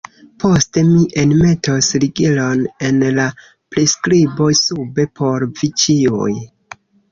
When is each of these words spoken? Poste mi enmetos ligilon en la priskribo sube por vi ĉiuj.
Poste 0.43 0.83
mi 0.85 1.03
enmetos 1.23 1.89
ligilon 2.05 2.63
en 2.89 3.05
la 3.19 3.27
priskribo 3.75 4.49
sube 4.63 5.09
por 5.23 5.49
vi 5.63 5.73
ĉiuj. 5.85 6.35